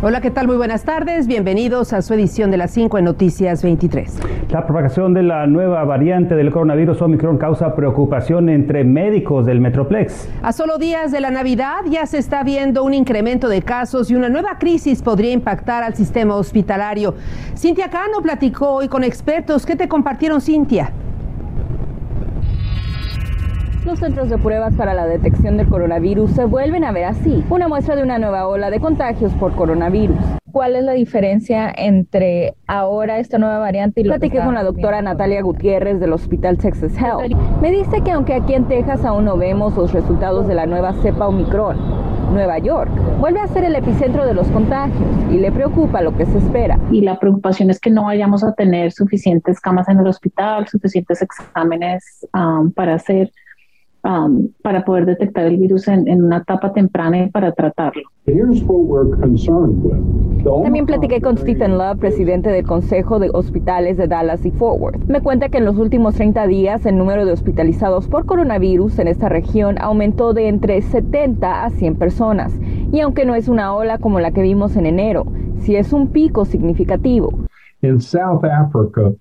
Hola, 0.00 0.20
¿qué 0.20 0.30
tal? 0.30 0.46
Muy 0.46 0.56
buenas 0.56 0.84
tardes. 0.84 1.26
Bienvenidos 1.26 1.92
a 1.92 2.02
su 2.02 2.14
edición 2.14 2.52
de 2.52 2.56
las 2.56 2.70
5 2.70 2.98
en 2.98 3.04
Noticias 3.04 3.64
23. 3.64 4.20
La 4.48 4.64
propagación 4.64 5.12
de 5.12 5.24
la 5.24 5.48
nueva 5.48 5.82
variante 5.82 6.36
del 6.36 6.52
coronavirus 6.52 7.02
Omicron 7.02 7.36
causa 7.36 7.74
preocupación 7.74 8.48
entre 8.48 8.84
médicos 8.84 9.44
del 9.44 9.60
Metroplex. 9.60 10.28
A 10.40 10.52
solo 10.52 10.78
días 10.78 11.10
de 11.10 11.20
la 11.20 11.32
Navidad 11.32 11.80
ya 11.90 12.06
se 12.06 12.18
está 12.18 12.44
viendo 12.44 12.84
un 12.84 12.94
incremento 12.94 13.48
de 13.48 13.60
casos 13.62 14.08
y 14.12 14.14
una 14.14 14.28
nueva 14.28 14.58
crisis 14.60 15.02
podría 15.02 15.32
impactar 15.32 15.82
al 15.82 15.96
sistema 15.96 16.36
hospitalario. 16.36 17.16
Cintia 17.56 17.90
Cano 17.90 18.22
platicó 18.22 18.70
hoy 18.74 18.86
con 18.86 19.02
expertos. 19.02 19.66
¿Qué 19.66 19.74
te 19.74 19.88
compartieron, 19.88 20.40
Cintia? 20.40 20.92
Los 23.88 24.00
centros 24.00 24.28
de 24.28 24.36
pruebas 24.36 24.74
para 24.74 24.92
la 24.92 25.06
detección 25.06 25.56
del 25.56 25.66
coronavirus 25.66 26.32
se 26.32 26.44
vuelven 26.44 26.84
a 26.84 26.92
ver 26.92 27.06
así, 27.06 27.42
una 27.48 27.68
muestra 27.68 27.96
de 27.96 28.02
una 28.02 28.18
nueva 28.18 28.46
ola 28.46 28.68
de 28.68 28.80
contagios 28.80 29.32
por 29.36 29.56
coronavirus. 29.56 30.18
¿Cuál 30.52 30.76
es 30.76 30.84
la 30.84 30.92
diferencia 30.92 31.72
entre 31.74 32.52
ahora 32.66 33.18
esta 33.18 33.38
nueva 33.38 33.60
variante 33.60 34.02
y 34.02 34.04
lo 34.04 34.10
Platiqué 34.10 34.40
con 34.40 34.52
la 34.52 34.62
doctora 34.62 35.00
Natalia 35.00 35.40
Gutiérrez 35.40 36.00
del 36.00 36.12
Hospital 36.12 36.58
Texas 36.58 36.92
Health. 36.98 37.34
Me 37.62 37.72
dice 37.72 38.02
que 38.04 38.10
aunque 38.10 38.34
aquí 38.34 38.52
en 38.52 38.68
Texas 38.68 39.06
aún 39.06 39.24
no 39.24 39.38
vemos 39.38 39.74
los 39.74 39.90
resultados 39.94 40.46
de 40.46 40.54
la 40.54 40.66
nueva 40.66 40.92
cepa 41.00 41.26
Omicron, 41.26 41.78
Nueva 42.34 42.58
York 42.58 42.90
vuelve 43.18 43.40
a 43.40 43.46
ser 43.46 43.64
el 43.64 43.74
epicentro 43.74 44.26
de 44.26 44.34
los 44.34 44.48
contagios 44.48 45.08
y 45.30 45.38
le 45.38 45.50
preocupa 45.50 46.02
lo 46.02 46.14
que 46.14 46.26
se 46.26 46.36
espera. 46.36 46.78
Y 46.90 47.00
la 47.00 47.18
preocupación 47.18 47.70
es 47.70 47.80
que 47.80 47.88
no 47.88 48.04
vayamos 48.04 48.44
a 48.44 48.52
tener 48.52 48.92
suficientes 48.92 49.58
camas 49.60 49.88
en 49.88 49.98
el 49.98 50.06
hospital, 50.06 50.68
suficientes 50.68 51.22
exámenes 51.22 52.28
um, 52.34 52.70
para 52.70 52.92
hacer 52.96 53.30
Um, 54.04 54.50
para 54.62 54.84
poder 54.84 55.06
detectar 55.06 55.44
el 55.44 55.56
virus 55.56 55.88
en, 55.88 56.06
en, 56.06 56.22
una 56.22 56.38
etapa 56.38 56.72
temprana 56.72 57.24
y 57.24 57.30
para 57.30 57.50
tratarlo. 57.50 58.02
También 60.62 60.86
platiqué 60.86 61.20
con 61.20 61.36
Stephen 61.36 61.76
Love, 61.76 61.98
presidente 61.98 62.48
del 62.50 62.64
Consejo 62.64 63.18
de 63.18 63.28
Hospitales 63.34 63.96
de 63.96 64.06
Dallas 64.06 64.46
y 64.46 64.52
Fort 64.52 64.80
Worth. 64.80 65.04
Me 65.08 65.20
cuenta 65.20 65.48
que 65.48 65.58
en 65.58 65.64
los 65.64 65.78
últimos 65.78 66.14
30 66.14 66.46
días 66.46 66.86
el 66.86 66.96
número 66.96 67.26
de 67.26 67.32
hospitalizados 67.32 68.06
por 68.06 68.24
coronavirus 68.24 69.00
en 69.00 69.08
esta 69.08 69.28
región 69.28 69.76
aumentó 69.80 70.32
de 70.32 70.46
entre 70.46 70.80
70 70.80 71.64
a 71.64 71.70
100 71.70 71.96
personas. 71.96 72.56
Y 72.92 73.00
aunque 73.00 73.24
no 73.24 73.34
es 73.34 73.48
una 73.48 73.74
ola 73.74 73.98
como 73.98 74.20
la 74.20 74.30
que 74.30 74.42
vimos 74.42 74.76
en 74.76 74.86
enero, 74.86 75.26
sí 75.58 75.74
es 75.74 75.92
un 75.92 76.08
pico 76.08 76.44
significativo. 76.44 77.32
En 77.82 78.00
South 78.00 78.44
Africa, 78.44 79.12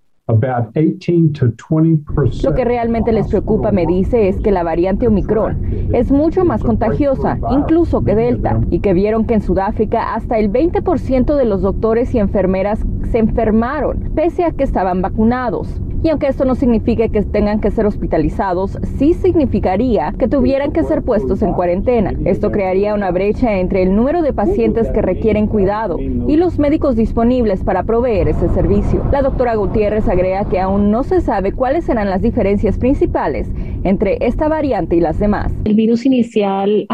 lo 2.44 2.54
que 2.54 2.66
realmente 2.66 3.14
les 3.14 3.30
preocupa, 3.30 3.72
me 3.72 3.86
dice, 3.86 4.28
es 4.28 4.38
que 4.42 4.52
la 4.52 4.62
variante 4.62 5.08
Omicron 5.08 5.90
es 5.94 6.12
mucho 6.12 6.44
más 6.44 6.64
contagiosa, 6.64 7.40
incluso 7.50 8.04
que 8.04 8.14
Delta, 8.14 8.60
y 8.70 8.80
que 8.80 8.94
vieron 8.94 9.26
que 9.26 9.36
en 9.36 9.42
Sudáfrica 9.42 10.16
hasta 10.16 10.38
el 10.38 10.52
20% 10.52 11.36
de 11.36 11.46
los 11.46 11.62
doctores 11.62 12.14
y 12.14 12.20
enfermeras 12.20 12.86
se 13.10 13.20
enfermaron, 13.20 14.12
pese 14.16 14.44
a 14.44 14.52
que 14.52 14.64
estaban 14.64 15.02
vacunados. 15.02 15.82
Y 16.04 16.10
aunque 16.10 16.28
esto 16.28 16.46
no 16.46 16.56
signifique 16.56 17.10
que 17.10 17.24
tengan 17.24 17.60
que 17.60 17.72
ser 17.72 17.86
hospitalizados, 17.86 18.78
sí 18.98 19.14
significaría 19.14 20.14
que 20.18 20.28
tuvieran 20.28 20.72
que 20.72 20.84
ser 20.84 21.02
puestos 21.02 21.42
en 21.42 21.54
cuarentena. 21.54 22.14
Esto 22.26 22.52
crearía 22.52 22.94
una 22.94 23.12
brecha 23.12 23.58
entre 23.58 23.84
el 23.84 23.96
número 23.96 24.22
de 24.22 24.34
pacientes 24.34 24.90
que 24.90 25.02
requieren 25.02 25.48
cuidado 25.48 25.98
y 26.00 26.36
los 26.36 26.60
médicos 26.60 26.96
disponibles 26.96 27.64
para 27.64 27.84
proveer 27.84 28.28
ese 28.30 28.48
servicio. 28.50 29.04
La 29.12 29.22
doctora 29.22 29.56
Gutiérrez 29.56 30.08
agrega 30.08 30.46
que 30.46 30.60
aún 30.60 30.92
no 30.92 31.04
se 31.04 31.22
sabe 31.22 31.52
cuáles 31.52 31.86
serán 31.86 32.10
las 32.10 32.22
diferencias 32.22 32.78
principales 32.78 33.50
entre 33.84 34.18
esta 34.22 34.48
variante 34.48 34.96
y 34.96 35.00
las 35.00 35.20
demás. 35.20 35.54
El 35.66 35.76
virus 35.76 36.06
inicial 36.06 36.86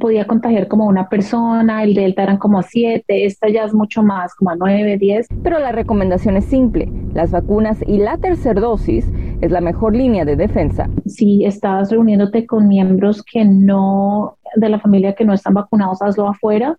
podía 0.00 0.26
contagiar 0.26 0.68
como 0.68 0.86
una 0.86 1.08
persona, 1.08 1.82
el 1.82 1.94
delta 1.94 2.22
eran 2.22 2.38
como 2.38 2.58
a 2.58 2.62
7, 2.62 3.24
esta 3.24 3.48
ya 3.48 3.64
es 3.64 3.74
mucho 3.74 4.02
más, 4.02 4.34
como 4.34 4.50
a 4.50 4.56
9, 4.56 4.98
10. 4.98 5.28
Pero 5.42 5.58
la 5.58 5.72
recomendación 5.72 6.36
es 6.36 6.44
simple, 6.46 6.90
las 7.12 7.30
vacunas 7.30 7.82
y 7.86 7.98
la 7.98 8.18
tercera 8.18 8.60
dosis 8.60 9.10
es 9.40 9.50
la 9.50 9.60
mejor 9.60 9.94
línea 9.94 10.24
de 10.24 10.36
defensa. 10.36 10.88
Si 11.06 11.44
estás 11.44 11.90
reuniéndote 11.90 12.46
con 12.46 12.68
miembros 12.68 13.22
que 13.22 13.44
no, 13.44 14.38
de 14.56 14.68
la 14.68 14.80
familia 14.80 15.14
que 15.14 15.24
no 15.24 15.32
están 15.32 15.54
vacunados, 15.54 16.02
hazlo 16.02 16.28
afuera, 16.28 16.78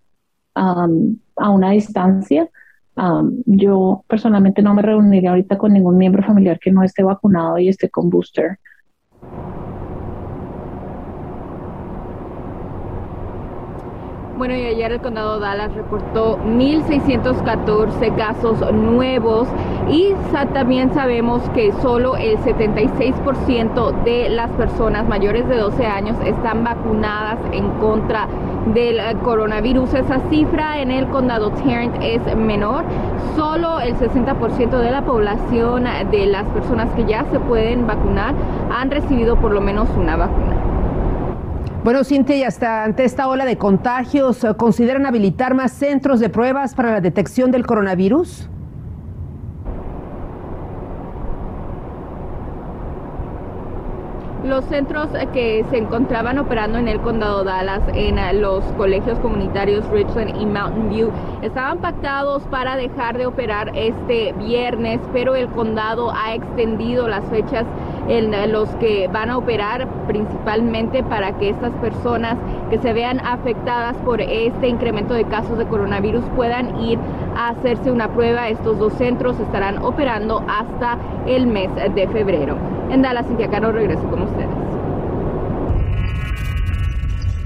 a 0.56 1.50
una 1.50 1.72
distancia. 1.72 2.50
yo 3.46 4.04
personalmente 4.08 4.62
no 4.62 4.74
me 4.74 4.82
reuniría 4.82 5.32
ahorita 5.32 5.58
con 5.58 5.74
ningún 5.74 5.98
miembro 5.98 6.24
familiar 6.24 6.60
que 6.60 6.72
no 6.72 6.82
esté 6.82 7.04
vacunado 7.04 7.58
y 7.60 7.68
esté 7.68 7.90
con 7.90 8.10
booster. 8.10 8.58
Bueno, 14.38 14.54
y 14.54 14.66
ayer 14.66 14.92
el 14.92 15.00
condado 15.00 15.40
Dallas 15.40 15.74
reportó 15.74 16.38
1.614 16.40 18.16
casos 18.18 18.60
nuevos 18.74 19.48
y 19.90 20.14
también 20.54 20.94
sabemos 20.94 21.42
que 21.52 21.72
solo 21.82 22.18
el 22.18 22.38
76% 22.40 24.04
de 24.04 24.28
las 24.28 24.52
personas 24.52 25.08
mayores 25.08 25.48
de 25.48 25.56
12 25.56 25.86
años 25.86 26.18
están 26.26 26.66
vacunadas 26.66 27.40
en 27.54 27.70
contra 27.80 28.28
del 28.74 29.00
coronavirus. 29.20 29.94
Esa 29.94 30.20
cifra 30.30 30.82
en 30.82 30.92
el 30.92 31.08
condado 31.08 31.52
Tarrant 31.52 31.96
es 32.02 32.36
menor. 32.36 32.84
Solo 33.38 33.80
el 33.80 33.96
60% 33.96 34.70
de 34.80 34.92
la 34.92 35.06
población 35.06 35.86
de 36.12 36.26
las 36.26 36.44
personas 36.50 36.94
que 36.94 37.06
ya 37.06 37.24
se 37.32 37.40
pueden 37.40 37.88
vacunar 37.88 38.36
han 38.70 38.92
recibido 38.92 39.38
por 39.38 39.54
lo 39.54 39.62
menos 39.62 39.88
una 39.98 40.18
vacuna. 40.18 40.75
Bueno, 41.86 42.04
Cintia, 42.04 42.36
y 42.36 42.42
hasta 42.42 42.84
ante 42.84 43.04
esta 43.04 43.28
ola 43.28 43.46
de 43.46 43.60
contagios, 43.60 44.44
¿consideran 44.58 45.06
habilitar 45.06 45.54
más 45.54 45.72
centros 45.72 46.20
de 46.20 46.30
pruebas 46.30 46.74
para 46.74 46.90
la 46.90 47.00
detección 47.00 47.52
del 47.52 47.68
coronavirus? 47.68 48.50
Los 54.44 54.66
centros 54.66 55.10
que 55.32 55.64
se 55.70 55.78
encontraban 55.78 56.40
operando 56.40 56.80
en 56.80 56.88
el 56.88 57.00
condado 57.02 57.44
Dallas, 57.44 57.84
en 57.94 58.42
los 58.42 58.64
colegios 58.78 59.20
comunitarios 59.20 59.88
Richland 59.90 60.42
y 60.42 60.46
Mountain 60.48 60.90
View, 60.90 61.12
estaban 61.44 61.78
pactados 61.78 62.42
para 62.50 62.78
dejar 62.78 63.20
de 63.20 63.28
operar 63.28 63.72
este 63.76 64.34
viernes, 64.34 65.00
pero 65.14 65.36
el 65.36 65.48
condado 65.50 66.12
ha 66.12 66.34
extendido 66.34 67.08
las 67.08 67.24
fechas 67.26 67.66
en 68.08 68.52
los 68.52 68.70
que 68.76 69.08
van 69.08 69.30
a 69.30 69.38
operar 69.38 69.88
principalmente 70.08 71.04
para 71.04 71.32
que 71.34 71.50
estas 71.50 71.74
personas 71.74 72.38
que 72.70 72.78
se 72.78 72.94
vean 72.94 73.20
afectadas 73.26 73.96
por 73.98 74.22
este 74.22 74.68
incremento 74.68 75.14
de 75.14 75.26
casos 75.26 75.58
de 75.58 75.66
coronavirus 75.66 76.24
puedan 76.36 76.80
ir 76.82 77.00
a 77.36 77.50
hacerse 77.50 77.92
una 77.92 78.08
prueba. 78.10 78.50
Estos 78.50 78.78
dos 78.78 78.94
centros 78.94 79.40
estarán 79.40 79.84
operando 79.84 80.44
hasta 80.48 80.98
el 81.26 81.48
mes 81.48 81.70
de 81.76 82.08
febrero. 82.08 82.58
En 82.92 83.02
Dallas, 83.02 83.26
Cintia 83.28 83.50
Caro, 83.50 83.72
regreso 83.72 84.04
con 84.10 84.24
ustedes. 84.24 84.55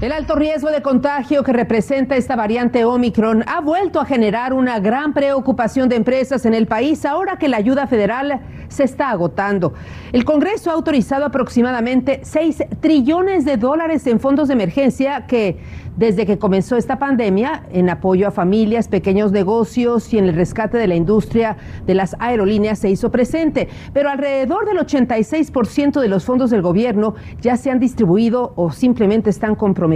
El 0.00 0.12
alto 0.12 0.34
riesgo 0.34 0.70
de 0.70 0.80
contagio 0.80 1.42
que 1.42 1.52
representa 1.52 2.16
esta 2.16 2.34
variante 2.34 2.86
Omicron 2.86 3.44
ha 3.46 3.60
vuelto 3.60 4.00
a 4.00 4.06
generar 4.06 4.54
una 4.54 4.80
gran 4.80 5.12
preocupación 5.12 5.90
de 5.90 5.96
empresas 5.96 6.46
en 6.46 6.54
el 6.54 6.66
país 6.66 7.04
ahora 7.04 7.36
que 7.36 7.48
la 7.48 7.58
ayuda 7.58 7.86
federal 7.86 8.40
se 8.68 8.84
está 8.84 9.10
agotando. 9.10 9.74
El 10.12 10.24
Congreso 10.24 10.70
ha 10.70 10.72
autorizado 10.72 11.26
aproximadamente 11.26 12.20
6 12.22 12.64
trillones 12.80 13.44
de 13.44 13.58
dólares 13.58 14.06
en 14.06 14.20
fondos 14.20 14.48
de 14.48 14.54
emergencia 14.54 15.26
que 15.26 15.58
desde 15.96 16.24
que 16.24 16.38
comenzó 16.38 16.76
esta 16.76 16.98
pandemia 16.98 17.64
en 17.72 17.90
apoyo 17.90 18.28
a 18.28 18.30
familias, 18.30 18.88
pequeños 18.88 19.32
negocios 19.32 20.14
y 20.14 20.18
en 20.18 20.26
el 20.26 20.34
rescate 20.34 20.78
de 20.78 20.86
la 20.86 20.94
industria 20.94 21.58
de 21.84 21.94
las 21.94 22.16
aerolíneas 22.20 22.78
se 22.78 22.88
hizo 22.88 23.10
presente. 23.10 23.68
Pero 23.92 24.08
alrededor 24.08 24.64
del 24.64 24.78
86% 24.78 26.00
de 26.00 26.08
los 26.08 26.24
fondos 26.24 26.48
del 26.48 26.62
gobierno 26.62 27.16
ya 27.42 27.58
se 27.58 27.70
han 27.70 27.80
distribuido 27.80 28.54
o 28.56 28.70
simplemente 28.70 29.28
están 29.28 29.56
comprometidos. 29.56 29.89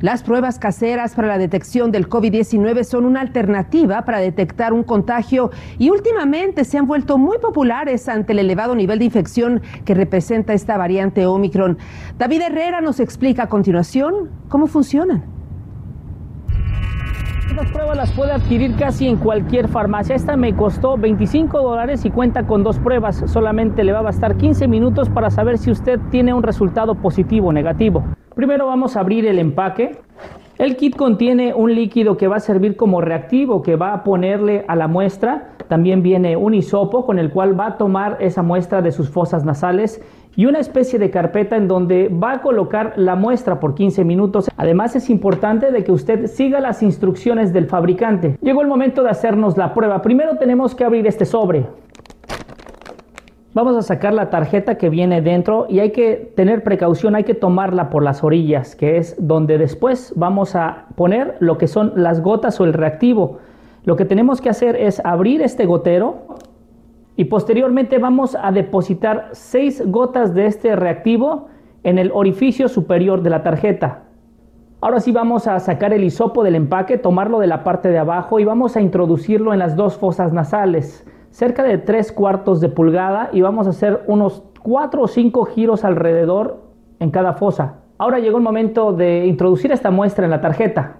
Las 0.00 0.22
pruebas 0.22 0.58
caseras 0.58 1.14
para 1.14 1.28
la 1.28 1.38
detección 1.38 1.90
del 1.90 2.08
COVID-19 2.08 2.84
son 2.84 3.06
una 3.06 3.22
alternativa 3.22 4.04
para 4.04 4.18
detectar 4.18 4.74
un 4.74 4.82
contagio 4.82 5.50
y 5.78 5.88
últimamente 5.88 6.64
se 6.64 6.76
han 6.76 6.86
vuelto 6.86 7.16
muy 7.16 7.38
populares 7.38 8.06
ante 8.08 8.32
el 8.32 8.40
elevado 8.40 8.74
nivel 8.74 8.98
de 8.98 9.06
infección 9.06 9.62
que 9.86 9.94
representa 9.94 10.52
esta 10.52 10.76
variante 10.76 11.24
Omicron. 11.24 11.78
David 12.18 12.42
Herrera 12.42 12.82
nos 12.82 13.00
explica 13.00 13.44
a 13.44 13.48
continuación 13.48 14.30
cómo 14.48 14.66
funcionan. 14.66 15.35
Estas 17.48 17.70
pruebas 17.70 17.96
las 17.96 18.12
puede 18.12 18.32
adquirir 18.32 18.74
casi 18.76 19.06
en 19.06 19.16
cualquier 19.16 19.68
farmacia. 19.68 20.16
Esta 20.16 20.36
me 20.36 20.54
costó 20.54 20.96
25 20.96 21.62
dólares 21.62 22.04
y 22.04 22.10
cuenta 22.10 22.46
con 22.46 22.64
dos 22.64 22.78
pruebas. 22.78 23.22
Solamente 23.26 23.84
le 23.84 23.92
va 23.92 24.00
a 24.00 24.02
bastar 24.02 24.36
15 24.36 24.66
minutos 24.68 25.08
para 25.08 25.30
saber 25.30 25.56
si 25.56 25.70
usted 25.70 26.00
tiene 26.10 26.34
un 26.34 26.42
resultado 26.42 26.96
positivo 26.96 27.48
o 27.48 27.52
negativo. 27.52 28.04
Primero 28.34 28.66
vamos 28.66 28.96
a 28.96 29.00
abrir 29.00 29.26
el 29.26 29.38
empaque 29.38 29.98
El 30.58 30.76
kit 30.76 30.96
contiene 30.96 31.54
un 31.54 31.74
líquido 31.74 32.16
que 32.16 32.28
va 32.28 32.36
a 32.36 32.40
servir 32.40 32.76
como 32.76 33.00
reactivo 33.00 33.62
que 33.62 33.76
va 33.76 33.94
a 33.94 34.04
ponerle 34.04 34.64
a 34.68 34.74
la 34.74 34.88
muestra. 34.88 35.52
También 35.68 36.02
viene 36.02 36.36
un 36.36 36.52
hisopo 36.52 37.06
con 37.06 37.18
el 37.18 37.30
cual 37.30 37.58
va 37.58 37.66
a 37.66 37.78
tomar 37.78 38.18
esa 38.20 38.42
muestra 38.42 38.82
de 38.82 38.92
sus 38.92 39.08
fosas 39.08 39.44
nasales 39.44 40.02
y 40.36 40.44
una 40.44 40.58
especie 40.58 40.98
de 40.98 41.10
carpeta 41.10 41.56
en 41.56 41.66
donde 41.66 42.08
va 42.08 42.32
a 42.32 42.42
colocar 42.42 42.92
la 42.96 43.16
muestra 43.16 43.58
por 43.58 43.74
15 43.74 44.04
minutos. 44.04 44.50
Además 44.56 44.94
es 44.94 45.08
importante 45.08 45.72
de 45.72 45.82
que 45.82 45.92
usted 45.92 46.26
siga 46.26 46.60
las 46.60 46.82
instrucciones 46.82 47.52
del 47.52 47.66
fabricante. 47.66 48.38
Llegó 48.42 48.60
el 48.60 48.68
momento 48.68 49.02
de 49.02 49.10
hacernos 49.10 49.56
la 49.56 49.72
prueba. 49.72 50.02
Primero 50.02 50.36
tenemos 50.36 50.74
que 50.74 50.84
abrir 50.84 51.06
este 51.06 51.24
sobre. 51.24 51.66
Vamos 53.54 53.74
a 53.74 53.80
sacar 53.80 54.12
la 54.12 54.28
tarjeta 54.28 54.76
que 54.76 54.90
viene 54.90 55.22
dentro 55.22 55.66
y 55.70 55.78
hay 55.78 55.90
que 55.90 56.30
tener 56.36 56.62
precaución, 56.62 57.14
hay 57.14 57.24
que 57.24 57.32
tomarla 57.32 57.88
por 57.88 58.02
las 58.02 58.22
orillas, 58.22 58.76
que 58.76 58.98
es 58.98 59.16
donde 59.18 59.56
después 59.56 60.12
vamos 60.14 60.54
a 60.54 60.88
poner 60.94 61.36
lo 61.40 61.56
que 61.56 61.66
son 61.66 61.94
las 61.96 62.20
gotas 62.20 62.60
o 62.60 62.64
el 62.64 62.74
reactivo. 62.74 63.38
Lo 63.84 63.96
que 63.96 64.04
tenemos 64.04 64.42
que 64.42 64.50
hacer 64.50 64.76
es 64.76 65.00
abrir 65.06 65.40
este 65.40 65.64
gotero 65.64 66.36
y 67.16 67.24
posteriormente 67.24 67.98
vamos 67.98 68.36
a 68.40 68.52
depositar 68.52 69.30
seis 69.32 69.82
gotas 69.86 70.34
de 70.34 70.46
este 70.46 70.76
reactivo 70.76 71.48
en 71.82 71.98
el 71.98 72.10
orificio 72.12 72.68
superior 72.68 73.22
de 73.22 73.30
la 73.30 73.42
tarjeta. 73.42 74.04
Ahora 74.80 75.00
sí 75.00 75.10
vamos 75.10 75.46
a 75.48 75.58
sacar 75.58 75.92
el 75.92 76.04
hisopo 76.04 76.44
del 76.44 76.54
empaque, 76.54 76.98
tomarlo 76.98 77.38
de 77.38 77.46
la 77.46 77.64
parte 77.64 77.88
de 77.88 77.98
abajo 77.98 78.38
y 78.38 78.44
vamos 78.44 78.76
a 78.76 78.80
introducirlo 78.80 79.52
en 79.52 79.58
las 79.58 79.74
dos 79.74 79.96
fosas 79.96 80.32
nasales 80.32 81.06
cerca 81.30 81.62
de 81.62 81.76
3 81.76 82.12
cuartos 82.12 82.60
de 82.60 82.70
pulgada 82.70 83.28
y 83.30 83.42
vamos 83.42 83.66
a 83.66 83.70
hacer 83.70 84.04
unos 84.06 84.42
4 84.62 85.02
o 85.02 85.06
5 85.06 85.44
giros 85.46 85.84
alrededor 85.84 86.62
en 86.98 87.10
cada 87.10 87.34
fosa. 87.34 87.80
Ahora 87.98 88.18
llegó 88.20 88.38
el 88.38 88.42
momento 88.42 88.92
de 88.92 89.26
introducir 89.26 89.70
esta 89.70 89.90
muestra 89.90 90.24
en 90.24 90.30
la 90.30 90.40
tarjeta. 90.40 90.96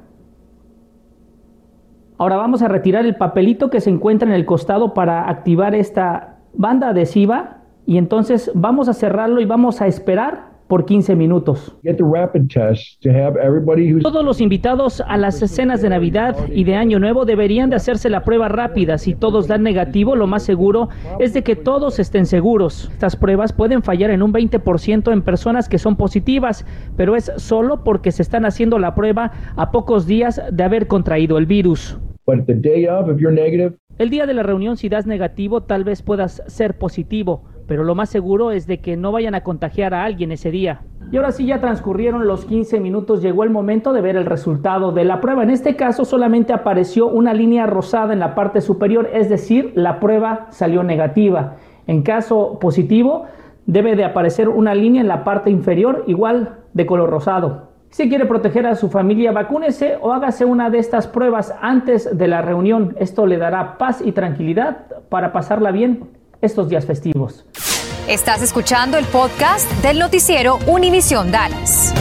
Ahora 2.18 2.36
vamos 2.36 2.62
a 2.62 2.68
retirar 2.68 3.04
el 3.04 3.16
papelito 3.16 3.68
que 3.68 3.80
se 3.80 3.90
encuentra 3.90 4.26
en 4.28 4.34
el 4.34 4.46
costado 4.46 4.94
para 4.94 5.28
activar 5.28 5.74
esta 5.74 6.38
banda 6.54 6.88
adhesiva 6.88 7.58
y 7.84 7.98
entonces 7.98 8.50
vamos 8.54 8.88
a 8.88 8.94
cerrarlo 8.94 9.40
y 9.40 9.44
vamos 9.44 9.82
a 9.82 9.86
esperar 9.86 10.56
por 10.66 10.84
15 10.84 11.14
minutos. 11.14 11.76
Todos 14.02 14.24
los 14.24 14.40
invitados 14.40 15.02
a 15.06 15.16
las 15.16 15.40
escenas 15.42 15.80
de 15.80 15.90
Navidad 15.90 16.36
y 16.52 16.64
de 16.64 16.74
Año 16.74 16.98
Nuevo 16.98 17.24
deberían 17.24 17.70
de 17.70 17.76
hacerse 17.76 18.10
la 18.10 18.24
prueba 18.24 18.48
rápida. 18.48 18.98
Si 18.98 19.14
todos 19.14 19.46
dan 19.46 19.62
negativo, 19.62 20.16
lo 20.16 20.26
más 20.26 20.42
seguro 20.42 20.88
es 21.20 21.34
de 21.34 21.42
que 21.42 21.54
todos 21.54 21.98
estén 21.98 22.26
seguros. 22.26 22.90
Estas 22.92 23.14
pruebas 23.14 23.52
pueden 23.52 23.82
fallar 23.82 24.10
en 24.10 24.22
un 24.22 24.32
20% 24.32 25.12
en 25.12 25.22
personas 25.22 25.69
que 25.69 25.78
son 25.78 25.96
positivas, 25.96 26.66
pero 26.96 27.14
es 27.14 27.30
solo 27.36 27.84
porque 27.84 28.10
se 28.10 28.22
están 28.22 28.44
haciendo 28.44 28.78
la 28.78 28.94
prueba 28.94 29.32
a 29.54 29.70
pocos 29.70 30.06
días 30.06 30.42
de 30.50 30.64
haber 30.64 30.88
contraído 30.88 31.38
el 31.38 31.46
virus. 31.46 31.98
El 33.99 34.11
día 34.11 34.26
de 34.26 34.34
la 34.34 34.43
reunión, 34.43 34.76
si 34.76 34.88
das 34.88 35.06
negativo, 35.06 35.62
tal 35.62 35.84
vez 35.84 36.02
puedas 36.02 36.43
ser 36.46 36.76
positivo 36.76 37.44
pero 37.67 37.84
lo 37.84 37.94
más 37.94 38.08
seguro 38.08 38.50
es 38.50 38.67
de 38.67 38.78
que 38.78 38.96
no 38.96 39.12
vayan 39.12 39.34
a 39.34 39.43
contagiar 39.43 39.94
a 39.94 40.05
alguien 40.05 40.32
ese 40.32 40.50
día. 40.50 40.82
Y 41.11 41.17
ahora 41.17 41.32
sí 41.32 41.46
ya 41.46 41.61
transcurrieron 41.61 42.26
los 42.26 42.44
15 42.44 42.81
minutos, 42.81 43.23
llegó 43.23 43.44
el 43.44 43.50
momento 43.50 43.93
de 43.93 44.00
ver 44.00 44.17
el 44.17 44.26
resultado 44.26 44.93
de 44.93 45.05
la 45.05 45.20
prueba. 45.20 45.43
En 45.43 45.50
este 45.50 45.76
caso 45.76 46.05
solamente 46.05 46.52
apareció 46.52 47.06
una 47.06 47.32
línea 47.32 47.67
rosada 47.67 48.12
en 48.12 48.19
la 48.19 48.34
parte 48.34 48.61
superior, 48.61 49.11
es 49.12 49.29
decir, 49.29 49.72
la 49.75 50.00
prueba 50.00 50.49
salió 50.50 50.82
negativa. 50.82 51.56
En 51.87 52.02
caso 52.02 52.58
positivo, 52.61 53.26
debe 53.67 53.94
de 53.94 54.05
aparecer 54.05 54.49
una 54.49 54.75
línea 54.75 55.00
en 55.00 55.08
la 55.08 55.22
parte 55.22 55.50
inferior 55.50 56.05
igual 56.06 56.58
de 56.72 56.87
color 56.87 57.11
rosado. 57.11 57.75
Si 57.96 58.10
quiere 58.10 58.26
proteger 58.26 58.66
a 58.66 58.75
su 58.75 58.90
familia, 58.90 59.32
vacúnese 59.32 59.96
o 60.02 60.12
hágase 60.12 60.44
una 60.44 60.69
de 60.69 60.78
estas 60.78 61.06
pruebas 61.06 61.54
antes 61.62 62.06
de 62.12 62.28
la 62.28 62.43
reunión. 62.43 62.94
Esto 63.00 63.25
le 63.25 63.38
dará 63.38 63.78
paz 63.78 64.02
y 64.04 64.12
tranquilidad 64.12 64.84
para 65.08 65.32
pasarla 65.32 65.70
bien 65.70 66.10
estos 66.43 66.69
días 66.69 66.84
festivos. 66.84 67.46
Estás 68.06 68.43
escuchando 68.43 68.98
el 68.98 69.06
podcast 69.06 69.66
del 69.82 69.98
noticiero 69.98 70.58
Univisión 70.66 71.32
Dallas. 71.32 71.94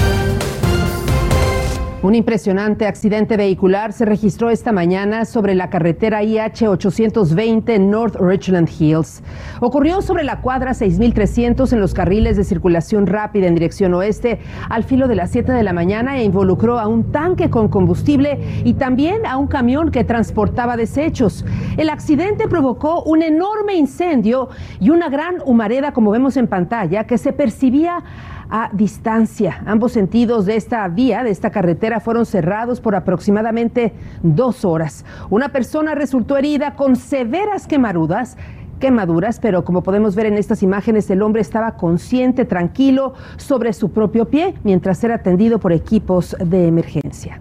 Un 2.06 2.13
impresionante 2.13 2.86
accidente 2.86 3.36
vehicular 3.36 3.92
se 3.92 4.06
registró 4.06 4.52
esta 4.52 4.72
mañana 4.72 5.25
sobre 5.25 5.56
la 5.56 5.72
carretera 5.72 6.22
IH-820 6.22 7.80
North 7.80 8.16
Richland 8.19 8.69
Hills. 8.69 9.24
Ocurrió 9.60 10.04
sobre 10.04 10.24
la 10.24 10.42
cuadra 10.42 10.75
6300 10.75 11.74
en 11.74 11.80
los 11.80 11.96
carriles 11.96 12.38
de 12.38 12.44
circulación 12.44 13.07
rápida 13.07 13.48
en 13.48 13.56
dirección 13.56 13.96
oeste 13.96 14.38
al 14.69 14.84
filo 14.84 15.07
de 15.07 15.16
las 15.16 15.31
7 15.31 15.52
de 15.52 15.63
la 15.63 15.74
mañana 15.74 16.19
e 16.19 16.24
involucró 16.24 16.78
a 16.78 16.88
un 16.88 17.12
tanque 17.12 17.50
con 17.50 17.69
combustible 17.69 18.40
y 18.63 18.75
también 18.75 19.25
a 19.25 19.38
un 19.38 19.48
camión 19.48 19.90
que 19.90 20.04
transportaba 20.04 20.78
desechos. 20.78 21.44
El 21.75 21.90
accidente 21.90 22.48
provocó 22.48 23.02
un 23.02 23.24
enorme 23.24 23.74
incendio 23.74 24.50
y 24.80 24.92
una 24.92 25.10
gran 25.10 25.38
humareda, 25.44 25.92
como 25.92 26.12
vemos 26.12 26.38
en 26.38 26.46
pantalla, 26.46 27.06
que 27.06 27.18
se 27.18 27.34
percibía 27.34 28.04
a 28.50 28.69
distancia. 28.74 29.63
Ambos 29.65 29.94
sentidos 29.94 30.45
de 30.45 30.56
esta 30.56 30.88
vía, 30.88 31.24
de 31.24 31.31
esta 31.31 31.50
carretera, 31.50 32.00
fueron 32.00 32.25
cerrados 32.25 32.80
por 32.81 32.95
aproximadamente 32.95 33.94
dos 34.24 34.65
horas. 34.65 35.06
Una 35.30 35.50
persona 35.50 35.95
resultó 35.95 36.38
herida 36.38 36.75
con 36.75 36.95
severas 36.95 37.68
quemaduras 37.68 38.38
quemaduras, 38.80 39.39
pero 39.39 39.63
como 39.63 39.83
podemos 39.83 40.15
ver 40.15 40.25
en 40.25 40.38
estas 40.38 40.62
imágenes, 40.62 41.09
el 41.09 41.21
hombre 41.21 41.42
estaba 41.42 41.77
consciente, 41.77 42.44
tranquilo, 42.44 43.13
sobre 43.38 43.71
su 43.74 43.92
propio 43.92 44.25
pie, 44.25 44.56
mientras 44.63 45.03
era 45.03 45.15
atendido 45.15 45.59
por 45.59 45.71
equipos 45.71 46.36
de 46.39 46.68
emergencia. 46.68 47.39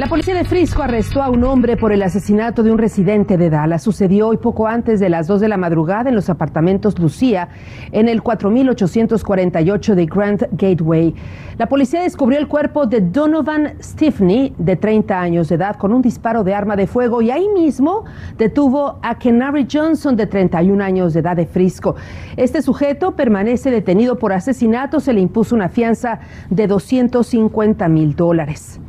La 0.00 0.06
policía 0.06 0.34
de 0.34 0.44
Frisco 0.44 0.82
arrestó 0.82 1.22
a 1.22 1.28
un 1.28 1.44
hombre 1.44 1.76
por 1.76 1.92
el 1.92 2.02
asesinato 2.02 2.62
de 2.62 2.72
un 2.72 2.78
residente 2.78 3.36
de 3.36 3.50
Dallas. 3.50 3.82
Sucedió 3.82 4.28
hoy 4.28 4.38
poco 4.38 4.66
antes 4.66 4.98
de 4.98 5.10
las 5.10 5.26
2 5.26 5.42
de 5.42 5.48
la 5.48 5.58
madrugada 5.58 6.08
en 6.08 6.14
los 6.16 6.30
apartamentos 6.30 6.98
Lucía, 6.98 7.50
en 7.92 8.08
el 8.08 8.22
4848 8.22 9.94
de 9.94 10.06
Grand 10.06 10.48
Gateway. 10.52 11.14
La 11.58 11.68
policía 11.68 12.00
descubrió 12.00 12.38
el 12.38 12.48
cuerpo 12.48 12.86
de 12.86 13.02
Donovan 13.02 13.74
Stiffney, 13.78 14.54
de 14.56 14.76
30 14.76 15.20
años 15.20 15.50
de 15.50 15.56
edad, 15.56 15.76
con 15.76 15.92
un 15.92 16.00
disparo 16.00 16.44
de 16.44 16.54
arma 16.54 16.76
de 16.76 16.86
fuego 16.86 17.20
y 17.20 17.30
ahí 17.30 17.50
mismo 17.50 18.06
detuvo 18.38 18.98
a 19.02 19.18
Kenary 19.18 19.68
Johnson, 19.70 20.16
de 20.16 20.26
31 20.26 20.82
años 20.82 21.12
de 21.12 21.20
edad, 21.20 21.36
de 21.36 21.44
Frisco. 21.44 21.94
Este 22.38 22.62
sujeto 22.62 23.16
permanece 23.16 23.70
detenido 23.70 24.18
por 24.18 24.32
asesinato. 24.32 24.98
Se 24.98 25.12
le 25.12 25.20
impuso 25.20 25.54
una 25.54 25.68
fianza 25.68 26.20
de 26.48 26.66
250 26.68 27.86
mil 27.88 28.16
dólares. 28.16 28.80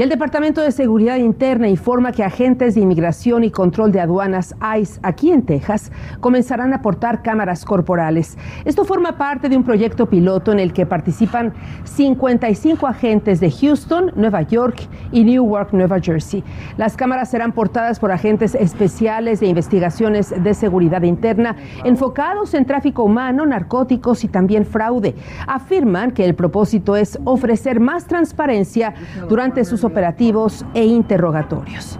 Y 0.00 0.02
el 0.02 0.08
Departamento 0.08 0.62
de 0.62 0.72
Seguridad 0.72 1.18
Interna 1.18 1.68
informa 1.68 2.10
que 2.10 2.24
agentes 2.24 2.74
de 2.74 2.80
inmigración 2.80 3.44
y 3.44 3.50
control 3.50 3.92
de 3.92 4.00
aduanas 4.00 4.54
ICE 4.80 4.98
aquí 5.02 5.30
en 5.30 5.42
Texas 5.42 5.92
comenzarán 6.20 6.72
a 6.72 6.76
aportar 6.76 7.22
cámaras 7.22 7.66
corporales. 7.66 8.38
Esto 8.64 8.86
forma 8.86 9.18
parte 9.18 9.50
de 9.50 9.58
un 9.58 9.62
proyecto 9.62 10.08
piloto 10.08 10.52
en 10.52 10.58
el 10.58 10.72
que 10.72 10.86
participan 10.86 11.52
55 11.84 12.86
agentes 12.86 13.40
de 13.40 13.50
Houston, 13.50 14.12
Nueva 14.16 14.40
York 14.40 14.88
y 15.12 15.22
Newark, 15.22 15.74
Nueva 15.74 16.00
Jersey. 16.00 16.42
Las 16.78 16.96
cámaras 16.96 17.30
serán 17.30 17.52
portadas 17.52 18.00
por 18.00 18.10
agentes 18.10 18.54
especiales 18.54 19.40
de 19.40 19.48
investigaciones 19.48 20.32
de 20.42 20.54
seguridad 20.54 21.02
interna 21.02 21.56
enfocados 21.84 22.54
en 22.54 22.64
tráfico 22.64 23.04
humano, 23.04 23.44
narcóticos 23.44 24.24
y 24.24 24.28
también 24.28 24.64
fraude. 24.64 25.14
Afirman 25.46 26.12
que 26.12 26.24
el 26.24 26.34
propósito 26.34 26.96
es 26.96 27.18
ofrecer 27.24 27.80
más 27.80 28.06
transparencia 28.06 28.94
durante 29.28 29.62
sus 29.66 29.84
operativos 29.90 30.64
e 30.74 30.84
interrogatorios. 30.84 31.98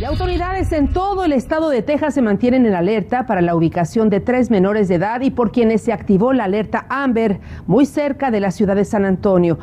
Y 0.00 0.04
autoridades 0.04 0.72
en 0.72 0.92
todo 0.92 1.24
el 1.24 1.32
estado 1.32 1.70
de 1.70 1.80
Texas 1.80 2.14
se 2.14 2.22
mantienen 2.22 2.66
en 2.66 2.74
alerta 2.74 3.26
para 3.26 3.40
la 3.40 3.54
ubicación 3.54 4.10
de 4.10 4.18
tres 4.18 4.50
menores 4.50 4.88
de 4.88 4.96
edad 4.96 5.20
y 5.20 5.30
por 5.30 5.52
quienes 5.52 5.82
se 5.82 5.92
activó 5.92 6.32
la 6.32 6.44
alerta 6.44 6.84
Amber 6.88 7.38
muy 7.68 7.86
cerca 7.86 8.32
de 8.32 8.40
la 8.40 8.50
ciudad 8.50 8.74
de 8.74 8.84
San 8.84 9.04
Antonio. 9.04 9.56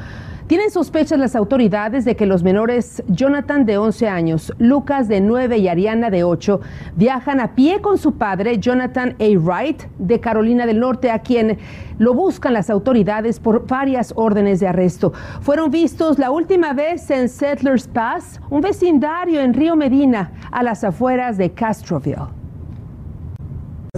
Tienen 0.51 0.69
sospechas 0.69 1.17
las 1.17 1.37
autoridades 1.37 2.03
de 2.03 2.17
que 2.17 2.25
los 2.25 2.43
menores 2.43 3.01
Jonathan 3.07 3.65
de 3.65 3.77
11 3.77 4.09
años, 4.09 4.53
Lucas 4.57 5.07
de 5.07 5.21
9 5.21 5.59
y 5.59 5.69
Ariana 5.69 6.09
de 6.09 6.25
8 6.25 6.59
viajan 6.97 7.39
a 7.39 7.55
pie 7.55 7.79
con 7.79 7.97
su 7.97 8.17
padre 8.17 8.57
Jonathan 8.59 9.15
A. 9.17 9.39
Wright 9.39 9.83
de 9.97 10.19
Carolina 10.19 10.65
del 10.65 10.81
Norte, 10.81 11.09
a 11.09 11.19
quien 11.19 11.57
lo 11.99 12.13
buscan 12.13 12.51
las 12.51 12.69
autoridades 12.69 13.39
por 13.39 13.65
varias 13.65 14.11
órdenes 14.17 14.59
de 14.59 14.67
arresto. 14.67 15.13
Fueron 15.39 15.71
vistos 15.71 16.19
la 16.19 16.31
última 16.31 16.73
vez 16.73 17.09
en 17.11 17.29
Settlers 17.29 17.87
Pass, 17.87 18.41
un 18.49 18.59
vecindario 18.59 19.39
en 19.39 19.53
Río 19.53 19.77
Medina, 19.77 20.33
a 20.51 20.63
las 20.63 20.83
afueras 20.83 21.37
de 21.37 21.51
Castroville. 21.51 22.27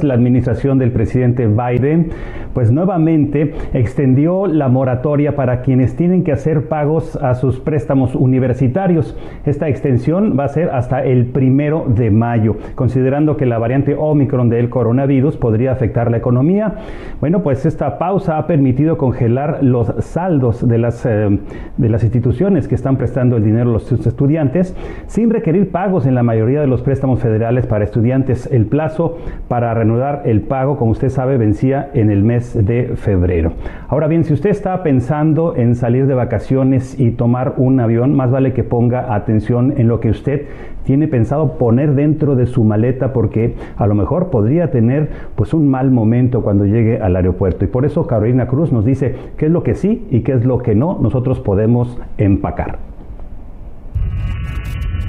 La 0.03 0.15
administración 0.15 0.77
del 0.77 0.91
presidente 0.91 1.47
Biden 1.47 2.11
pues 2.53 2.71
nuevamente 2.71 3.53
extendió 3.73 4.47
la 4.47 4.67
moratoria 4.67 5.35
para 5.35 5.61
quienes 5.61 5.95
tienen 5.95 6.23
que 6.23 6.31
hacer 6.31 6.67
pagos 6.67 7.15
a 7.17 7.35
sus 7.35 7.59
préstamos 7.59 8.15
universitarios. 8.15 9.17
Esta 9.45 9.69
extensión 9.69 10.37
va 10.37 10.45
a 10.45 10.49
ser 10.49 10.69
hasta 10.69 11.03
el 11.03 11.25
primero 11.27 11.85
de 11.87 12.11
mayo, 12.11 12.57
considerando 12.75 13.37
que 13.37 13.45
la 13.45 13.57
variante 13.57 13.95
Omicron 13.97 14.49
del 14.49 14.69
coronavirus 14.69 15.37
podría 15.37 15.71
afectar 15.71 16.11
la 16.11 16.17
economía. 16.17 16.75
Bueno, 17.19 17.43
pues 17.43 17.65
esta 17.65 17.97
pausa 17.97 18.37
ha 18.37 18.47
permitido 18.47 18.97
congelar 18.97 19.63
los 19.63 19.93
saldos 19.99 20.67
de 20.67 20.77
las, 20.77 21.05
eh, 21.05 21.39
de 21.77 21.89
las 21.89 22.03
instituciones 22.03 22.67
que 22.67 22.75
están 22.75 22.97
prestando 22.97 23.37
el 23.37 23.43
dinero 23.43 23.69
a 23.69 23.73
los 23.73 23.91
estudiantes 23.91 24.75
sin 25.07 25.29
requerir 25.29 25.71
pagos 25.71 26.05
en 26.05 26.15
la 26.15 26.23
mayoría 26.23 26.61
de 26.61 26.67
los 26.67 26.81
préstamos 26.81 27.19
federales 27.19 27.65
para 27.67 27.83
estudiantes. 27.83 28.49
El 28.51 28.65
plazo 28.65 29.17
para 29.47 29.73
reanudar 29.73 30.23
el 30.25 30.41
pago, 30.41 30.77
como 30.77 30.91
usted 30.91 31.09
sabe, 31.09 31.37
vencía 31.37 31.89
en 31.93 32.09
el 32.09 32.23
mes 32.23 32.42
de 32.51 32.93
febrero. 32.95 33.53
Ahora 33.87 34.07
bien, 34.07 34.25
si 34.25 34.33
usted 34.33 34.49
está 34.49 34.83
pensando 34.83 35.55
en 35.55 35.75
salir 35.75 36.07
de 36.07 36.13
vacaciones 36.13 36.99
y 36.99 37.11
tomar 37.11 37.53
un 37.57 37.79
avión, 37.79 38.15
más 38.15 38.31
vale 38.31 38.51
que 38.51 38.63
ponga 38.63 39.13
atención 39.15 39.73
en 39.77 39.87
lo 39.87 39.99
que 39.99 40.09
usted 40.09 40.47
tiene 40.83 41.07
pensado 41.07 41.57
poner 41.57 41.95
dentro 41.95 42.35
de 42.35 42.45
su 42.45 42.63
maleta 42.63 43.13
porque 43.13 43.55
a 43.77 43.87
lo 43.87 43.95
mejor 43.95 44.29
podría 44.29 44.69
tener 44.71 45.09
pues 45.35 45.53
un 45.53 45.69
mal 45.69 45.91
momento 45.91 46.41
cuando 46.41 46.65
llegue 46.65 46.99
al 46.99 47.15
aeropuerto. 47.15 47.63
Y 47.65 47.67
por 47.67 47.85
eso 47.85 48.05
Carolina 48.07 48.47
Cruz 48.47 48.71
nos 48.71 48.83
dice 48.83 49.15
qué 49.37 49.45
es 49.45 49.51
lo 49.51 49.63
que 49.63 49.75
sí 49.75 50.05
y 50.11 50.21
qué 50.21 50.33
es 50.33 50.45
lo 50.45 50.57
que 50.57 50.75
no 50.75 50.99
nosotros 51.01 51.39
podemos 51.39 51.99
empacar 52.17 52.92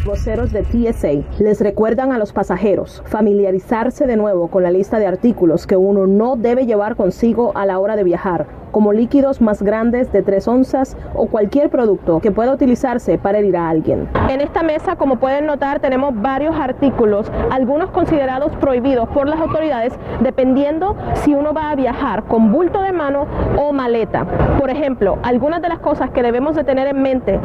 voceros 0.04 0.52
de 0.52 0.62
TSA 0.62 1.42
les 1.42 1.60
recuerdan 1.60 2.12
a 2.12 2.18
los 2.18 2.32
pasajeros 2.32 3.02
familiarizarse 3.06 4.06
de 4.06 4.16
nuevo 4.16 4.48
con 4.48 4.62
la 4.62 4.70
lista 4.70 4.98
de 4.98 5.06
artículos 5.06 5.66
que 5.66 5.76
uno 5.76 6.06
no 6.06 6.36
debe 6.36 6.66
llevar 6.66 6.94
consigo 6.94 7.52
a 7.56 7.64
la 7.64 7.78
hora 7.78 7.96
de 7.96 8.04
viajar, 8.04 8.46
como 8.74 8.92
líquidos 8.92 9.40
más 9.40 9.62
grandes 9.62 10.10
de 10.10 10.22
3 10.22 10.48
onzas 10.48 10.96
o 11.14 11.28
cualquier 11.28 11.70
producto 11.70 12.18
que 12.18 12.32
pueda 12.32 12.52
utilizarse 12.52 13.18
para 13.18 13.38
herir 13.38 13.56
a 13.56 13.68
alguien. 13.68 14.08
En 14.28 14.40
esta 14.40 14.64
mesa, 14.64 14.96
como 14.96 15.20
pueden 15.20 15.46
notar, 15.46 15.78
tenemos 15.78 16.20
varios 16.20 16.56
artículos, 16.56 17.30
algunos 17.52 17.90
considerados 17.90 18.50
prohibidos 18.56 19.08
por 19.10 19.28
las 19.28 19.38
autoridades 19.38 19.92
dependiendo 20.22 20.96
si 21.22 21.36
uno 21.36 21.52
va 21.52 21.70
a 21.70 21.76
viajar 21.76 22.24
con 22.24 22.50
bulto 22.50 22.82
de 22.82 22.90
mano 22.90 23.28
o 23.56 23.72
maleta. 23.72 24.26
Por 24.58 24.70
ejemplo, 24.70 25.18
algunas 25.22 25.62
de 25.62 25.68
las 25.68 25.78
cosas 25.78 26.10
que 26.10 26.24
debemos 26.24 26.56
de 26.56 26.64
tener 26.64 26.88
en 26.88 27.00
mente 27.00 27.38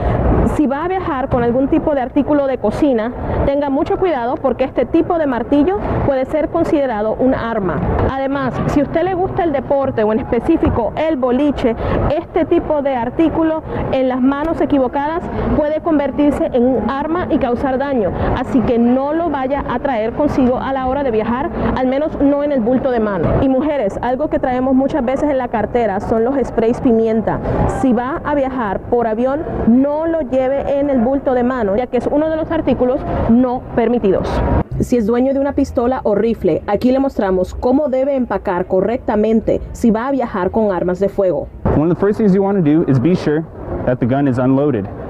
si 0.55 0.65
va 0.65 0.85
a 0.85 0.87
viajar 0.87 1.29
con 1.29 1.43
algún 1.43 1.67
tipo 1.67 1.93
de 1.93 2.01
artículo 2.01 2.47
de 2.47 2.57
cocina, 2.57 3.11
tenga 3.45 3.69
mucho 3.69 3.97
cuidado 3.97 4.35
porque 4.35 4.63
este 4.63 4.85
tipo 4.85 5.19
de 5.19 5.27
martillo 5.27 5.77
puede 6.07 6.25
ser 6.25 6.49
considerado 6.49 7.13
un 7.19 7.35
arma. 7.35 7.79
Además, 8.11 8.53
si 8.67 8.79
a 8.79 8.83
usted 8.83 9.03
le 9.03 9.13
gusta 9.13 9.43
el 9.43 9.51
deporte 9.51 10.03
o 10.03 10.11
en 10.11 10.19
específico 10.19 10.91
el 10.95 11.18
boliche, 11.19 11.75
este 12.15 12.45
tipo 12.45 12.81
de 12.81 12.95
artículo 12.95 13.63
en 13.91 14.09
las 14.09 14.21
manos 14.21 14.59
equivocadas 14.61 15.23
puede 15.57 15.81
convertirse 15.81 16.45
en 16.53 16.65
un 16.65 16.89
arma 16.89 17.27
y 17.29 17.37
causar 17.37 17.77
daño. 17.77 18.11
Así 18.37 18.59
que 18.61 18.77
no 18.77 19.13
lo 19.13 19.29
vaya 19.29 19.63
a 19.69 19.79
traer 19.79 20.13
consigo 20.13 20.57
a 20.57 20.73
la 20.73 20.87
hora 20.87 21.03
de 21.03 21.11
viajar, 21.11 21.49
al 21.75 21.87
menos 21.87 22.19
no 22.19 22.43
en 22.43 22.51
el 22.51 22.61
bulto 22.61 22.91
de 22.91 22.99
mano. 22.99 23.29
Y 23.41 23.49
mujeres, 23.49 23.99
algo 24.01 24.29
que 24.29 24.39
traemos 24.39 24.75
muchas 24.75 25.03
veces 25.03 25.29
en 25.29 25.37
la 25.37 25.47
cartera 25.47 25.99
son 25.99 26.23
los 26.23 26.35
sprays 26.43 26.81
pimienta. 26.81 27.39
Si 27.81 27.93
va 27.93 28.21
a 28.23 28.35
viajar 28.35 28.79
por 28.79 29.07
avión, 29.07 29.41
no 29.67 30.07
lo 30.07 30.21
lleve 30.21 30.79
en 30.79 30.89
el 30.89 30.99
bulto 30.99 31.33
de 31.33 31.43
mano, 31.43 31.75
ya 31.75 31.87
que 31.87 31.97
es 31.97 32.07
uno 32.07 32.29
de 32.29 32.35
los 32.35 32.51
artículos 32.51 32.99
no 33.29 33.61
permitidos. 33.75 34.29
Si 34.79 34.95
es 34.95 35.05
dueño 35.05 35.33
de 35.33 35.41
una 35.41 35.55
pistola 35.55 35.99
o 36.05 36.15
rifle, 36.15 36.61
aquí 36.65 36.93
le 36.93 36.99
mostramos 36.99 37.53
cómo 37.53 37.89
debe 37.89 38.15
empacar 38.15 38.65
correctamente 38.65 39.59
si 39.73 39.91
va 39.91 40.07
a 40.07 40.11
viajar 40.11 40.51
con 40.51 40.71
armas 40.71 41.01
de 41.01 41.09
fuego. 41.09 41.49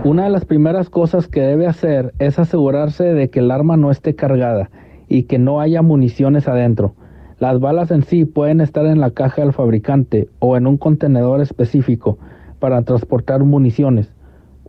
Una 0.04 0.24
de 0.24 0.30
las 0.32 0.46
primeras 0.46 0.90
cosas 0.90 1.28
que 1.28 1.42
debe 1.42 1.68
hacer 1.68 2.16
es 2.18 2.40
asegurarse 2.40 3.04
de 3.04 3.30
que 3.30 3.40
el 3.40 3.52
arma 3.52 3.78
no 3.78 3.92
esté 3.92 4.16
cargada 4.16 4.72
y 5.08 5.24
que 5.24 5.38
no 5.38 5.62
haya 5.62 5.84
municiones 5.84 6.48
adentro. 6.48 6.96
Las 7.38 7.60
balas 7.60 7.92
en 7.92 8.02
sí 8.02 8.26
pueden 8.26 8.62
estar 8.62 8.88
en 8.88 9.00
la 9.00 9.12
caja 9.12 9.44
del 9.44 9.54
fabricante 9.54 10.30
o 10.40 10.58
en 10.58 10.66
un 10.66 10.78
contenedor 10.78 11.42
específico 11.42 12.18
para 12.58 12.82
transportar 12.82 13.44
municiones. 13.44 14.12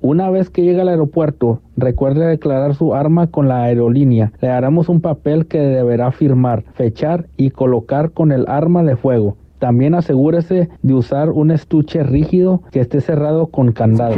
Una 0.02 0.30
vez 0.30 0.48
que 0.48 0.62
llegue 0.62 0.80
al 0.80 0.88
aeropuerto, 0.88 1.60
recuerde 1.76 2.26
declarar 2.26 2.74
su 2.74 2.94
arma 2.94 3.26
con 3.26 3.48
la 3.48 3.64
aerolínea. 3.64 4.32
Le 4.40 4.48
haremos 4.48 4.88
un 4.88 5.02
papel 5.02 5.46
que 5.46 5.58
deberá 5.58 6.10
firmar, 6.10 6.64
fechar 6.72 7.26
y 7.36 7.50
colocar 7.50 8.12
con 8.12 8.32
el 8.32 8.46
arma 8.48 8.82
de 8.82 8.96
fuego. 8.96 9.36
También 9.58 9.94
asegúrese 9.94 10.70
de 10.80 10.94
usar 10.94 11.28
un 11.28 11.50
estuche 11.50 12.02
rígido 12.02 12.62
que 12.70 12.80
esté 12.80 13.02
cerrado 13.02 13.48
con 13.48 13.72
candado. 13.72 14.14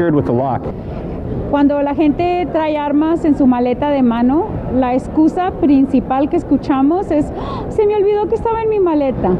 Cuando 1.51 1.83
la 1.83 1.97
gente 1.97 2.47
trae 2.53 2.79
armas 2.79 3.25
en 3.25 3.37
su 3.37 3.49
maleta 3.49 3.91
de 3.91 4.03
mano, 4.03 4.47
la 4.73 4.95
excusa 4.95 5.51
principal 5.61 6.29
que 6.29 6.37
escuchamos 6.37 7.11
es, 7.11 7.33
se 7.71 7.87
me 7.89 7.97
olvidó 7.97 8.29
que 8.29 8.37
estaba 8.37 8.63
en 8.63 8.69
mi 8.69 8.79
maleta. 8.79 9.37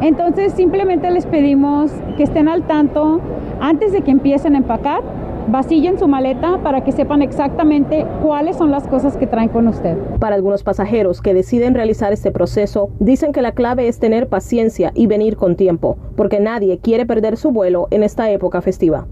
Entonces 0.00 0.54
simplemente 0.54 1.10
les 1.10 1.26
pedimos 1.26 1.92
que 2.16 2.22
estén 2.22 2.48
al 2.48 2.62
tanto 2.62 3.20
antes 3.60 3.92
de 3.92 4.00
que 4.00 4.12
empiecen 4.12 4.54
a 4.54 4.58
empacar 4.58 5.02
Vasillen 5.50 5.98
su 5.98 6.06
maleta 6.08 6.58
para 6.62 6.84
que 6.84 6.92
sepan 6.92 7.22
exactamente 7.22 8.04
cuáles 8.22 8.56
son 8.56 8.70
las 8.70 8.86
cosas 8.86 9.16
que 9.16 9.26
traen 9.26 9.48
con 9.48 9.66
usted. 9.66 9.96
Para 10.20 10.34
algunos 10.34 10.62
pasajeros 10.62 11.22
que 11.22 11.32
deciden 11.32 11.74
realizar 11.74 12.12
este 12.12 12.30
proceso, 12.30 12.90
dicen 13.00 13.32
que 13.32 13.40
la 13.40 13.52
clave 13.52 13.88
es 13.88 13.98
tener 13.98 14.28
paciencia 14.28 14.92
y 14.94 15.06
venir 15.06 15.38
con 15.38 15.56
tiempo, 15.56 15.96
porque 16.16 16.38
nadie 16.38 16.80
quiere 16.80 17.06
perder 17.06 17.38
su 17.38 17.50
vuelo 17.50 17.88
en 17.90 18.02
esta 18.02 18.30
época 18.30 18.60
festiva. 18.60 19.06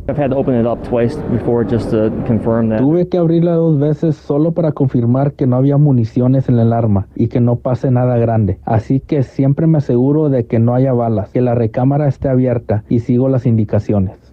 Tuve 2.76 3.08
que 3.08 3.16
abrirla 3.16 3.54
dos 3.54 3.78
veces 3.78 4.14
solo 4.16 4.52
para 4.52 4.72
confirmar 4.72 5.32
que 5.32 5.46
no 5.46 5.56
había 5.56 5.78
municiones 5.78 6.50
en 6.50 6.58
el 6.58 6.74
arma 6.74 7.08
y 7.16 7.28
que 7.28 7.40
no 7.40 7.56
pase 7.56 7.90
nada 7.90 8.18
grande. 8.18 8.58
Así 8.66 9.00
que 9.00 9.22
siempre 9.22 9.66
me 9.66 9.78
aseguro 9.78 10.28
de 10.28 10.44
que 10.44 10.58
no 10.58 10.74
haya 10.74 10.92
balas, 10.92 11.30
que 11.30 11.40
la 11.40 11.54
recámara 11.54 12.08
esté 12.08 12.28
abierta 12.28 12.84
y 12.90 12.98
sigo 12.98 13.30
las 13.30 13.46
indicaciones. 13.46 14.25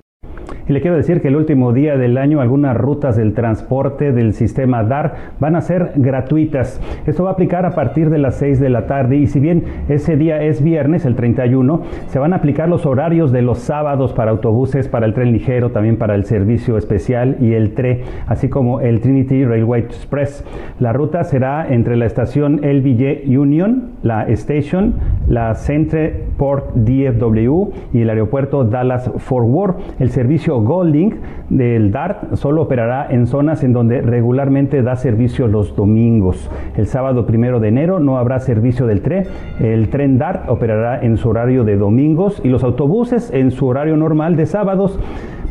Y 0.68 0.72
le 0.72 0.80
quiero 0.80 0.96
decir 0.96 1.22
que 1.22 1.28
el 1.28 1.36
último 1.36 1.74
día 1.74 1.98
del 1.98 2.18
año 2.18 2.40
algunas 2.40 2.76
rutas 2.78 3.18
del 3.18 3.34
transporte 3.34 4.14
del 4.14 4.34
sistema 4.34 4.84
DAR 4.84 5.16
van 5.40 5.58
a 5.58 5.62
ser 5.62 5.92
gratuitas. 5.96 6.80
Esto 7.06 7.26
va 7.26 7.32
a 7.32 7.34
aplicar 7.34 7.66
a 7.66 7.76
partir 7.76 8.10
de 8.10 8.18
las 8.18 8.36
6 8.36 8.62
de 8.62 8.70
la 8.70 8.88
tarde 8.88 9.18
y 9.18 9.28
si 9.28 9.42
bien 9.42 9.66
ese 9.90 10.16
día 10.16 10.42
es 10.42 10.64
viernes, 10.64 11.06
el 11.06 11.16
31, 11.16 11.82
se 12.08 12.20
van 12.20 12.32
a 12.32 12.38
aplicar 12.38 12.70
los 12.70 12.86
horarios 12.86 13.34
de 13.34 13.42
los 13.42 13.60
sábados 13.60 14.14
para 14.14 14.32
autobuses, 14.32 14.88
para 14.88 15.06
el 15.06 15.14
tren 15.14 15.34
ligero, 15.34 15.72
también 15.72 15.98
para 15.98 16.16
el 16.16 16.24
servicio 16.24 16.78
especial 16.78 17.38
y 17.42 17.54
el 17.54 17.74
TRE, 17.74 18.04
así 18.28 18.48
como 18.48 18.80
el 18.80 19.02
Trinity 19.02 19.44
Railway 19.44 19.82
Express. 19.82 20.46
La 20.80 20.94
ruta 20.94 21.26
será 21.26 21.68
entre 21.70 21.98
la 21.98 22.06
estación 22.06 22.62
LBJ 22.64 23.28
Union, 23.28 23.92
la 24.02 24.24
Station, 24.30 24.96
la 25.28 25.56
Centre 25.56 26.24
Port 26.38 26.74
DFW 26.76 27.72
y 27.92 28.02
el 28.02 28.10
aeropuerto 28.10 28.64
Dallas 28.64 29.12
Fort 29.18 29.48
Worth. 29.48 29.76
Servicio 30.14 30.62
Golding 30.62 31.16
del 31.50 31.92
DART 31.92 32.36
solo 32.36 32.62
operará 32.62 33.08
en 33.10 33.28
zonas 33.28 33.64
en 33.64 33.74
donde 33.74 34.02
regularmente 34.02 34.82
da 34.82 34.96
servicio 34.96 35.48
los 35.48 35.76
domingos. 35.76 36.50
El 36.78 36.88
sábado 36.88 37.26
primero 37.26 37.60
de 37.60 37.68
enero 37.68 38.00
no 38.00 38.18
habrá 38.18 38.40
servicio 38.40 38.88
del 38.88 39.02
tren. 39.02 39.26
El 39.60 39.90
tren 39.90 40.18
DART 40.18 40.50
operará 40.50 41.04
en 41.04 41.18
su 41.18 41.30
horario 41.30 41.64
de 41.64 41.76
domingos 41.76 42.40
y 42.44 42.48
los 42.48 42.64
autobuses 42.64 43.32
en 43.34 43.52
su 43.52 43.68
horario 43.68 43.98
normal 43.98 44.36
de 44.36 44.46
sábados. 44.46 45.00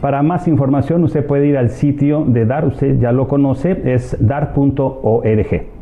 Para 0.01 0.23
más 0.23 0.49
información 0.49 1.05
usted 1.05 1.27
puede 1.27 1.47
ir 1.47 1.59
al 1.59 1.71
sitio 1.71 2.25
de 2.25 2.47
DART, 2.47 2.69
usted 2.69 2.99
ya 2.99 3.13
lo 3.13 3.29
conoce, 3.29 3.83
es 3.85 4.17
dart.org. 4.19 5.82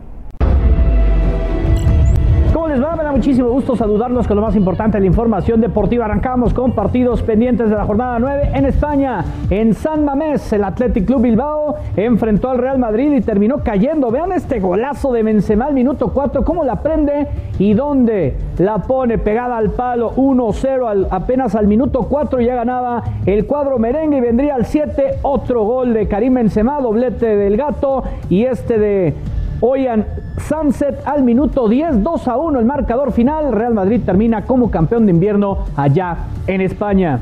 les 2.71 2.81
va? 2.81 2.95
Me 2.95 3.03
da 3.03 3.11
muchísimo 3.11 3.49
gusto 3.49 3.75
saludarlos 3.75 4.29
con 4.29 4.37
lo 4.37 4.43
más 4.43 4.55
importante 4.55 4.97
de 4.97 5.01
la 5.01 5.07
información 5.09 5.61
deportiva. 5.61 6.05
Arrancamos 6.05 6.55
con 6.55 6.71
partidos 6.71 7.21
pendientes 7.21 7.69
de 7.69 7.75
la 7.75 7.85
jornada 7.85 8.21
9 8.21 8.51
en 8.55 8.65
España. 8.65 9.25
En 9.51 9.75
San 9.75 10.05
Mamés, 10.05 10.53
el 10.53 10.63
Athletic 10.63 11.05
Club 11.05 11.23
Bilbao 11.23 11.75
enfrentó 11.97 12.49
al 12.49 12.59
Real 12.59 12.79
Madrid 12.79 13.13
y 13.13 13.23
terminó 13.23 13.65
cayendo. 13.65 14.13
Vean 14.13 14.31
este 14.31 14.61
golazo 14.61 15.13
de 15.13 15.25
Benzema 15.25 15.67
al 15.67 15.75
minuto 15.75 16.13
4, 16.15 16.45
cómo 16.45 16.63
la 16.63 16.77
prende 16.77 17.27
y 17.59 17.75
dónde 17.75 18.37
la 18.59 18.79
pone 18.79 19.19
pegada 19.19 19.57
al 19.57 19.71
palo 19.71 20.13
1-0 20.15 21.09
apenas 21.11 21.55
al 21.55 21.67
minuto 21.67 22.07
4 22.09 22.41
ya 22.41 22.55
ganaba 22.55 23.03
el 23.27 23.47
cuadro 23.47 23.79
merengue 23.79 24.19
y 24.19 24.21
vendría 24.21 24.55
al 24.55 24.65
7 24.65 25.19
otro 25.23 25.65
gol 25.65 25.93
de 25.93 26.07
Karim 26.07 26.35
Benzema, 26.35 26.81
doblete 26.81 27.37
del 27.37 27.57
gato 27.57 28.05
y 28.29 28.45
este 28.45 28.79
de 28.79 29.15
Oigan, 29.63 30.07
Sunset 30.39 31.03
al 31.05 31.23
minuto 31.23 31.69
10, 31.69 32.03
2 32.03 32.29
a 32.29 32.37
1 32.39 32.61
el 32.61 32.65
marcador 32.65 33.13
final. 33.13 33.53
Real 33.53 33.75
Madrid 33.75 34.01
termina 34.05 34.43
como 34.47 34.71
campeón 34.71 35.05
de 35.05 35.13
invierno 35.13 35.67
allá 35.77 36.17
en 36.47 36.63
España. 36.63 37.21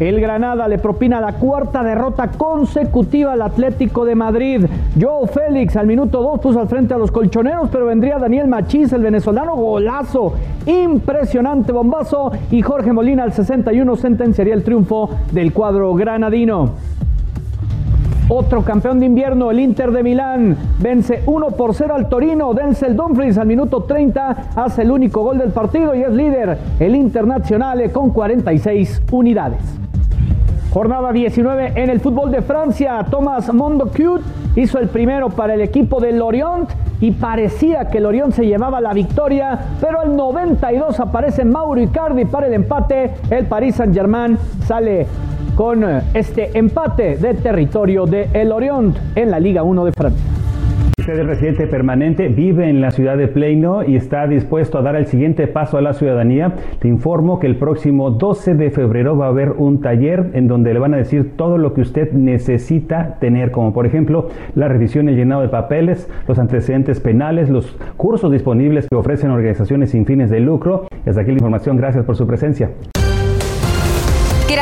El 0.00 0.20
Granada 0.20 0.66
le 0.66 0.78
propina 0.78 1.20
la 1.20 1.34
cuarta 1.34 1.84
derrota 1.84 2.28
consecutiva 2.28 3.34
al 3.34 3.42
Atlético 3.42 4.06
de 4.06 4.14
Madrid. 4.14 4.66
Joe 4.98 5.28
Félix 5.28 5.76
al 5.76 5.86
minuto 5.86 6.22
2 6.22 6.40
puso 6.40 6.60
al 6.60 6.68
frente 6.68 6.94
a 6.94 6.98
los 6.98 7.12
colchoneros, 7.12 7.68
pero 7.70 7.86
vendría 7.86 8.18
Daniel 8.18 8.48
Machís, 8.48 8.92
el 8.94 9.02
venezolano, 9.02 9.54
golazo. 9.54 10.32
Impresionante 10.64 11.72
bombazo. 11.72 12.32
Y 12.50 12.62
Jorge 12.62 12.92
Molina 12.92 13.22
al 13.22 13.34
61 13.34 13.96
sentenciaría 13.96 14.54
el 14.54 14.64
triunfo 14.64 15.10
del 15.30 15.52
cuadro 15.52 15.94
granadino. 15.94 16.72
Otro 18.28 18.62
campeón 18.62 19.00
de 19.00 19.06
invierno, 19.06 19.50
el 19.50 19.60
Inter 19.60 19.90
de 19.90 20.02
Milán, 20.02 20.56
vence 20.80 21.22
1 21.26 21.50
por 21.50 21.74
0 21.74 21.94
al 21.94 22.08
Torino. 22.08 22.54
Denzel 22.54 22.96
Dumfries 22.96 23.36
al 23.36 23.46
minuto 23.46 23.82
30 23.82 24.52
hace 24.56 24.80
el 24.80 24.90
único 24.90 25.22
gol 25.22 25.36
del 25.36 25.50
partido 25.50 25.94
y 25.94 26.00
es 26.00 26.10
líder 26.10 26.56
el 26.80 26.94
Internacional 26.96 27.92
con 27.92 28.10
46 28.10 29.02
unidades. 29.10 29.60
Jornada 30.72 31.12
19 31.12 31.72
en 31.76 31.90
el 31.90 32.00
fútbol 32.00 32.30
de 32.30 32.40
Francia. 32.40 33.04
Thomas 33.10 33.52
Mondocute 33.52 34.24
hizo 34.56 34.78
el 34.78 34.88
primero 34.88 35.28
para 35.28 35.54
el 35.54 35.60
equipo 35.60 36.00
de 36.00 36.12
Lorient 36.12 36.70
y 37.00 37.12
parecía 37.12 37.90
que 37.90 38.00
Lorient 38.00 38.32
se 38.32 38.46
llevaba 38.46 38.80
la 38.80 38.94
victoria, 38.94 39.56
pero 39.80 40.00
al 40.00 40.16
92 40.16 40.98
aparece 40.98 41.44
Mauro 41.44 41.80
Icardi 41.80 42.24
para 42.24 42.46
el 42.46 42.54
empate. 42.54 43.12
El 43.28 43.46
Paris 43.46 43.76
Saint-Germain 43.76 44.38
sale 44.66 45.06
con 45.54 45.84
eh, 45.84 46.02
este 46.14 46.56
empate 46.56 47.16
de 47.16 47.34
territorio 47.34 48.06
de 48.06 48.28
El 48.32 48.52
Orient 48.52 48.96
en 49.14 49.30
la 49.30 49.38
Liga 49.38 49.62
1 49.62 49.84
de 49.84 49.92
Francia. 49.92 50.24
Usted 51.04 51.18
es 51.18 51.26
residente 51.26 51.66
permanente, 51.66 52.28
vive 52.28 52.70
en 52.70 52.80
la 52.80 52.90
ciudad 52.90 53.18
de 53.18 53.28
Pleino 53.28 53.84
y 53.84 53.94
está 53.94 54.26
dispuesto 54.26 54.78
a 54.78 54.82
dar 54.82 54.96
el 54.96 55.04
siguiente 55.04 55.46
paso 55.46 55.76
a 55.76 55.82
la 55.82 55.92
ciudadanía. 55.92 56.54
Te 56.78 56.88
informo 56.88 57.38
que 57.38 57.46
el 57.46 57.56
próximo 57.56 58.10
12 58.10 58.54
de 58.54 58.70
febrero 58.70 59.14
va 59.14 59.26
a 59.26 59.28
haber 59.28 59.50
un 59.50 59.82
taller 59.82 60.30
en 60.32 60.48
donde 60.48 60.72
le 60.72 60.80
van 60.80 60.94
a 60.94 60.96
decir 60.96 61.36
todo 61.36 61.58
lo 61.58 61.74
que 61.74 61.82
usted 61.82 62.12
necesita 62.12 63.18
tener, 63.20 63.50
como 63.50 63.74
por 63.74 63.84
ejemplo 63.84 64.28
la 64.54 64.66
revisión 64.68 65.08
y 65.08 65.12
el 65.12 65.18
llenado 65.18 65.42
de 65.42 65.48
papeles, 65.48 66.08
los 66.26 66.38
antecedentes 66.38 67.00
penales, 67.00 67.50
los 67.50 67.76
cursos 67.98 68.32
disponibles 68.32 68.88
que 68.88 68.96
ofrecen 68.96 69.30
organizaciones 69.30 69.90
sin 69.90 70.06
fines 70.06 70.30
de 70.30 70.40
lucro. 70.40 70.86
Hasta 71.04 71.20
aquí 71.20 71.32
la 71.32 71.36
información. 71.36 71.76
Gracias 71.76 72.06
por 72.06 72.16
su 72.16 72.26
presencia. 72.26 72.70